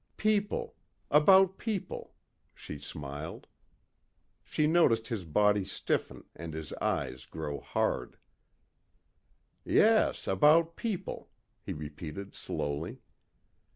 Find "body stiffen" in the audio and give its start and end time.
5.25-6.23